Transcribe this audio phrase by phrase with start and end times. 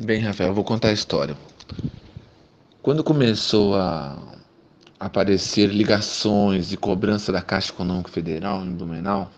[0.00, 1.36] Bem, Rafael, eu vou contar a história.
[2.80, 4.16] Quando começou a
[5.00, 9.28] aparecer ligações de cobrança da Caixa Econômica Federal em Blumenau,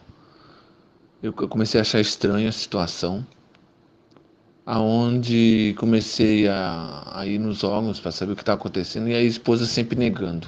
[1.22, 3.26] eu comecei a achar estranha a situação,
[4.66, 9.22] aonde comecei a, a ir nos órgãos para saber o que estava acontecendo e a
[9.22, 10.46] esposa sempre negando.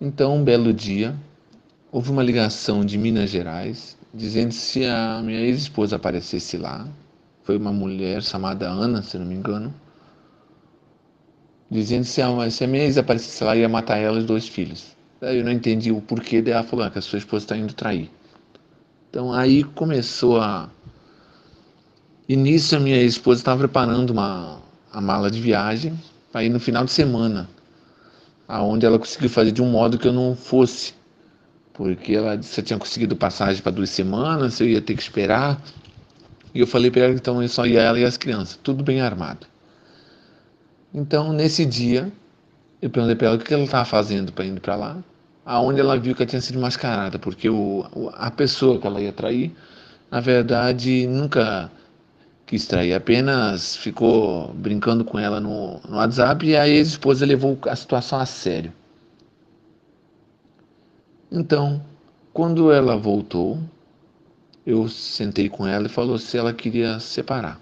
[0.00, 1.16] Então, um belo dia,
[1.90, 6.86] houve uma ligação de Minas Gerais dizendo se a minha ex-esposa aparecesse lá
[7.42, 9.74] foi uma mulher chamada Ana, se não me engano,
[11.70, 14.48] dizendo se a, se a minha ex aparecesse lá ia matar ela e os dois
[14.48, 14.96] filhos.
[15.20, 18.10] Eu não entendi o porquê dela falou ah, que a sua esposa está indo trair.
[19.10, 20.70] Então aí começou a.
[22.28, 24.60] Início a minha esposa estava preparando uma
[24.92, 25.98] a mala de viagem
[26.32, 27.48] para ir no final de semana,
[28.46, 30.94] aonde ela conseguiu fazer de um modo que eu não fosse,
[31.72, 35.60] porque ela disse que tinha conseguido passagem para duas semanas, eu ia ter que esperar.
[36.54, 39.46] E eu falei para ela então só ia ela e as crianças, tudo bem armado.
[40.92, 42.10] Então nesse dia
[42.82, 44.98] eu perguntei para ela o que ela estava fazendo para ir para lá,
[45.44, 47.84] aonde ela viu que ela tinha sido mascarada, porque o,
[48.14, 49.54] a pessoa que ela ia trair,
[50.10, 51.70] na verdade nunca
[52.46, 57.76] quis trair, apenas ficou brincando com ela no, no WhatsApp e a ex-esposa levou a
[57.76, 58.72] situação a sério.
[61.30, 61.80] Então,
[62.32, 63.60] quando ela voltou,
[64.66, 67.58] eu sentei com ela e falou se ela queria separar.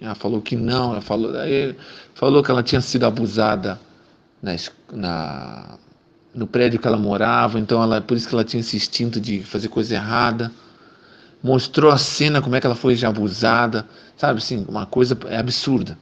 [0.00, 1.32] Ela falou que não, ela falou,
[2.14, 3.80] falou que ela tinha sido abusada
[4.40, 4.54] na,
[4.92, 5.78] na,
[6.34, 9.42] no prédio que ela morava, então ela, por isso que ela tinha esse instinto de
[9.42, 10.52] fazer coisa errada.
[11.42, 15.98] Mostrou a cena como é que ela foi abusada, sabe assim, uma coisa absurda.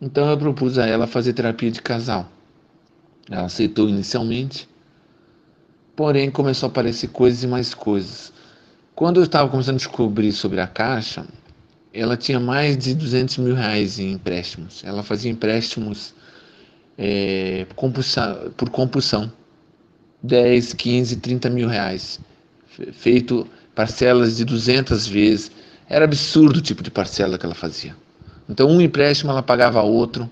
[0.00, 2.28] Então eu propus a ela fazer terapia de casal.
[3.30, 4.68] Ela aceitou inicialmente,
[5.96, 8.32] porém começou a aparecer coisas e mais coisas.
[8.94, 11.26] Quando eu estava começando a descobrir sobre a Caixa,
[11.92, 14.84] ela tinha mais de 200 mil reais em empréstimos.
[14.84, 16.14] Ela fazia empréstimos
[16.96, 17.66] é,
[18.56, 19.32] por compulsão.
[20.22, 22.20] 10, 15, 30 mil reais.
[22.92, 25.50] Feito parcelas de 200 vezes.
[25.88, 27.96] Era absurdo o tipo de parcela que ela fazia.
[28.48, 30.30] Então, um empréstimo ela pagava outro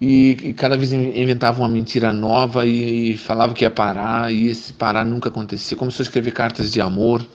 [0.00, 4.48] e, e, cada vez inventava uma mentira nova e, e, falava que ia parar, e
[4.48, 5.76] esse parar nunca acontecia.
[5.76, 7.26] Começou a escrever cartas de amor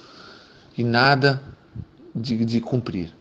[0.78, 1.42] e nada
[2.14, 3.12] de, de cumprir.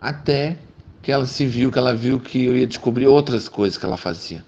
[0.00, 0.58] Até
[1.02, 3.96] que ela se viu, que ela viu que eu ia descobrir outras coisas que ela
[3.96, 4.44] fazia.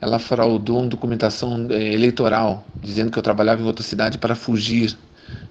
[0.00, 4.96] Ela fraudou uma documentação é, eleitoral, dizendo que eu trabalhava em outra cidade para fugir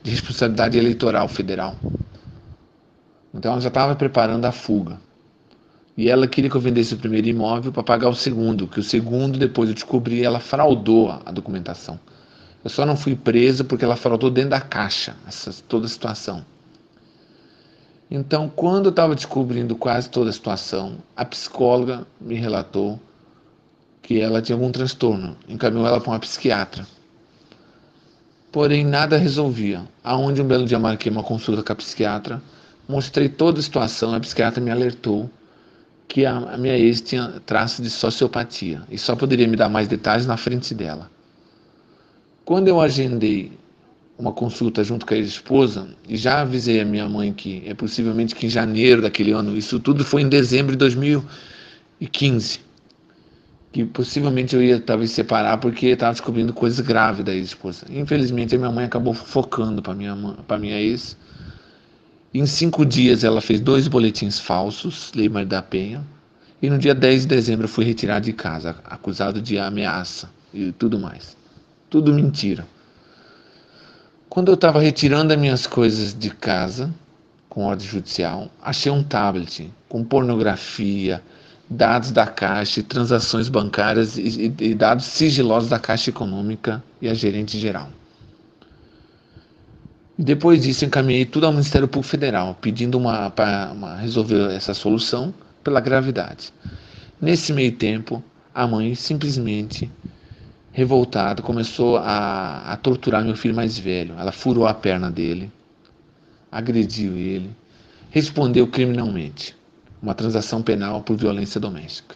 [0.04, 1.76] de responsabilidade eleitoral federal.
[3.34, 5.00] Então ela já estava preparando a fuga.
[5.98, 8.84] E ela queria que eu vendesse o primeiro imóvel para pagar o segundo, que o
[8.84, 11.98] segundo, depois eu descobri, ela fraudou a documentação.
[12.64, 16.46] Eu só não fui presa porque ela fraudou dentro da caixa, essa, toda a situação.
[18.12, 23.00] Então, quando eu estava descobrindo quase toda a situação, a psicóloga me relatou
[24.02, 26.86] que ela tinha algum transtorno, encaminhou ela para uma psiquiatra.
[28.52, 29.84] Porém, nada resolvia.
[30.04, 32.42] Aonde um belo dia marquei uma consulta com a psiquiatra,
[32.88, 35.30] mostrei toda a situação, a psiquiatra me alertou
[36.08, 40.26] que a, minha ex tinha traços de sociopatia e só poderia me dar mais detalhes
[40.26, 41.10] na frente dela.
[42.44, 43.52] Quando eu agendei
[44.18, 48.34] uma consulta junto com a ex-esposa e já avisei a minha mãe que é possivelmente
[48.34, 52.60] que em janeiro daquele ano, isso tudo foi em dezembro de 2015,
[53.72, 57.86] que possivelmente eu ia talvez separar porque estava descobrindo coisas graves da ex-esposa.
[57.90, 60.16] Infelizmente a minha mãe acabou focando para minha
[60.48, 61.18] para minha ex
[62.40, 66.06] em cinco dias ela fez dois boletins falsos, Lei Maria da Penha,
[66.62, 70.72] e no dia 10 de dezembro eu fui retirado de casa, acusado de ameaça e
[70.74, 71.38] tudo mais.
[71.90, 72.68] Tudo mentira.
[74.28, 76.94] Quando eu estava retirando as minhas coisas de casa,
[77.48, 81.24] com ordem judicial, achei um tablet com pornografia,
[81.70, 87.58] dados da Caixa, transações bancárias e, e dados sigilosos da Caixa Econômica e a gerente
[87.58, 87.90] geral.
[90.18, 95.82] Depois disso, encaminhei tudo ao Ministério Público Federal, pedindo uma, para resolver essa solução pela
[95.82, 96.54] gravidade.
[97.20, 98.24] Nesse meio tempo,
[98.54, 99.92] a mãe simplesmente,
[100.72, 104.16] revoltada, começou a, a torturar meu filho mais velho.
[104.18, 105.52] Ela furou a perna dele,
[106.50, 107.50] agrediu ele,
[108.10, 109.54] respondeu criminalmente,
[110.02, 112.16] uma transação penal por violência doméstica.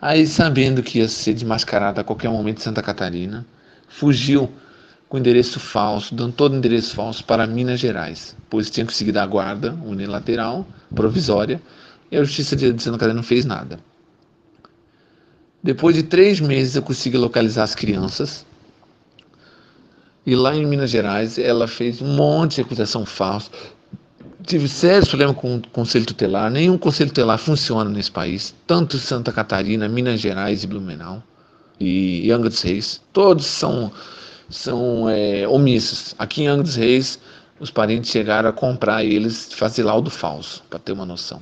[0.00, 3.44] Aí, sabendo que ia ser desmascarada a qualquer momento em Santa Catarina,
[3.88, 4.48] fugiu
[5.12, 9.74] com endereço falso, dando todo endereço falso para Minas Gerais, pois tinha conseguido a guarda
[9.84, 11.60] unilateral, provisória,
[12.10, 13.78] e a Justiça de Santa Catarina não fez nada.
[15.62, 18.46] Depois de três meses eu consegui localizar as crianças,
[20.24, 23.50] e lá em Minas Gerais ela fez um monte de acusação falsa,
[24.46, 26.50] tive sérios problemas com o conselho tutelar.
[26.50, 31.22] Nenhum conselho tutelar funciona nesse país, tanto Santa Catarina, Minas Gerais e Blumenau
[31.78, 32.98] e Angra dos Reis.
[33.12, 33.92] Todos são,
[34.48, 36.14] são é, omissos.
[36.18, 37.18] Aqui em Angra dos Reis,
[37.58, 41.40] os parentes chegaram a comprar eles, fazer laudo falso, para ter uma noção.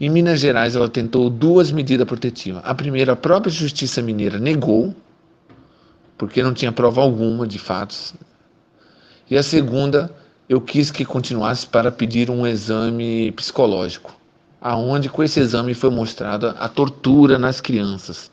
[0.00, 2.62] Em Minas Gerais, ela tentou duas medidas protetivas.
[2.64, 4.94] A primeira, a própria Justiça Mineira negou,
[6.18, 8.14] porque não tinha prova alguma de fatos.
[9.30, 10.14] E a segunda,
[10.48, 14.14] eu quis que continuasse para pedir um exame psicológico,
[14.60, 18.30] aonde com esse exame foi mostrada a tortura nas crianças.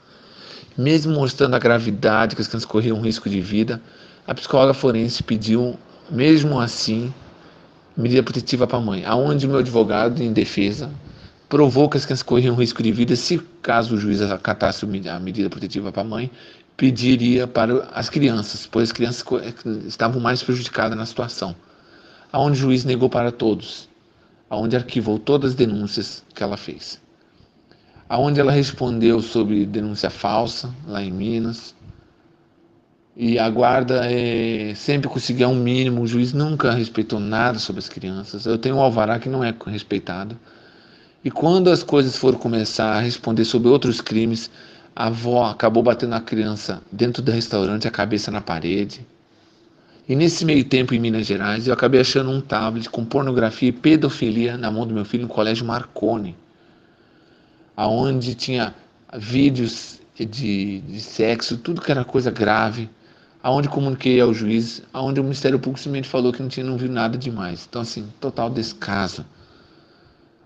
[0.78, 3.82] Mesmo mostrando a gravidade que as crianças corriam risco de vida,
[4.26, 5.78] a psicóloga forense pediu,
[6.10, 7.14] mesmo assim,
[7.96, 10.90] medida protetiva para a mãe, aonde o meu advogado em defesa
[11.48, 15.50] provou que as crianças corriam risco de vida se caso o juiz acatasse a medida
[15.50, 16.32] protetiva para a mãe,
[16.76, 19.24] pediria para as crianças, pois as crianças
[19.86, 21.56] estavam mais prejudicadas na situação.
[22.32, 23.88] Aonde o juiz negou para todos,
[24.50, 27.03] aonde arquivou todas as denúncias que ela fez.
[28.14, 31.74] Aonde ela respondeu sobre denúncia falsa, lá em Minas,
[33.18, 37.90] e a guarda é, sempre conseguia um mínimo, o juiz nunca respeitou nada sobre as
[37.90, 38.46] crianças.
[38.46, 40.38] Eu tenho um alvará que não é respeitado.
[41.26, 44.52] E quando as coisas foram começar a responder sobre outros crimes,
[44.96, 49.04] a avó acabou batendo a criança dentro do restaurante, a cabeça na parede.
[50.08, 53.72] E nesse meio tempo, em Minas Gerais, eu acabei achando um tablet com pornografia e
[53.72, 56.36] pedofilia na mão do meu filho no colégio Marconi,
[57.76, 58.74] aonde tinha
[59.18, 62.90] vídeos de, de sexo, tudo que era coisa grave,
[63.42, 66.90] aonde comuniquei ao juiz, aonde o Ministério Público simplesmente falou que não tinha não viu
[66.90, 67.68] nada demais.
[67.70, 69.26] Então assim, total descaso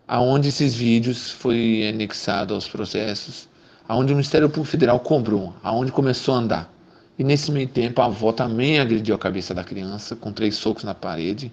[0.07, 3.49] aonde esses vídeos foi anexado aos processos,
[3.87, 6.73] aonde o Ministério Público Federal cobrou, aonde começou a andar.
[7.19, 10.83] E nesse meio tempo a avó também agrediu a cabeça da criança com três socos
[10.83, 11.51] na parede,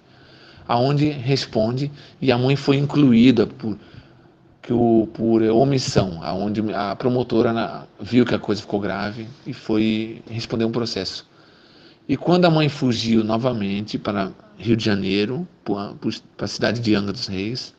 [0.68, 3.76] aonde responde e a mãe foi incluída por
[4.66, 10.72] por omissão, aonde a promotora viu que a coisa ficou grave e foi responder um
[10.72, 11.26] processo.
[12.08, 17.12] E quando a mãe fugiu novamente para Rio de Janeiro, para a cidade de Angra
[17.12, 17.74] dos Reis,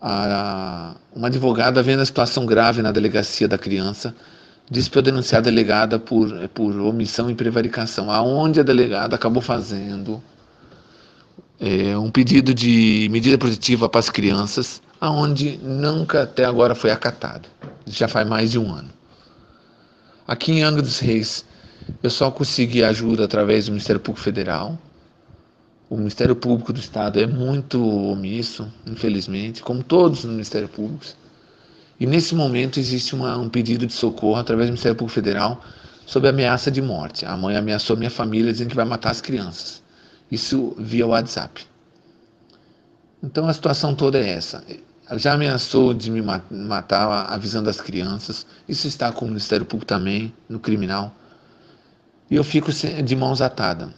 [0.00, 4.14] a, uma advogada vendo a situação grave na delegacia da criança,
[4.70, 9.42] disse para eu denunciar a delegada por, por omissão e prevaricação, aonde a delegada acabou
[9.42, 10.22] fazendo
[11.62, 17.48] é, um pedido de medida protetiva para as crianças, aonde nunca até agora foi acatado.
[17.86, 18.90] Já faz mais de um ano.
[20.26, 21.44] Aqui em Angra dos Reis,
[22.02, 24.76] eu só consegui ajuda através do Ministério Público Federal,
[25.88, 31.14] o Ministério Público do Estado é muito omisso, infelizmente, como todos os Ministérios Públicos.
[32.00, 35.62] E nesse momento existe uma, um pedido de socorro através do Ministério Público Federal
[36.06, 37.26] sob ameaça de morte.
[37.26, 39.81] A mãe ameaçou minha família dizendo que vai matar as crianças.
[40.32, 41.66] Isso via WhatsApp.
[43.22, 44.64] Então a situação toda é essa.
[45.16, 48.46] Já ameaçou de me matar avisando as crianças.
[48.66, 51.14] Isso está com o Ministério Público também, no criminal.
[52.30, 53.90] E eu fico de mãos atadas.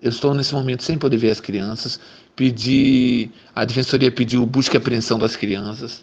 [0.00, 2.00] Eu estou nesse momento sem poder ver as crianças.
[2.34, 6.02] Pedi, a defensoria pediu busca e apreensão das crianças.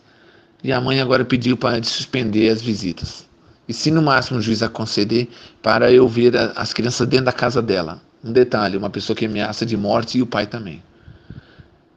[0.63, 3.27] E a mãe agora pediu para suspender as visitas.
[3.67, 5.27] E se no máximo o juiz a conceder,
[5.59, 7.99] para eu ver as crianças dentro da casa dela.
[8.23, 10.83] Um detalhe, uma pessoa que ameaça de morte e o pai também.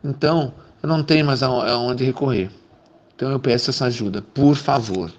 [0.03, 2.51] Então, eu não tenho mais aonde recorrer.
[3.15, 5.13] Então eu peço essa ajuda, por favor.